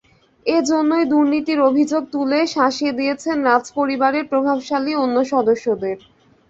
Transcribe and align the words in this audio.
এ 0.45 0.57
জন্যই 0.69 1.05
দুর্নীতির 1.11 1.59
অভিযোগ 1.69 2.01
তুলে 2.13 2.39
শাসিয়ে 2.55 2.93
দিয়েছেন 2.93 3.35
রাজপরিবারের 3.49 4.25
প্রভাবশালী 4.31 4.93
অন্য 5.03 5.17
সদস্যদের। 5.33 5.97